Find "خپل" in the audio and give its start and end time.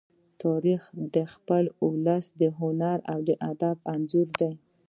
1.33-1.63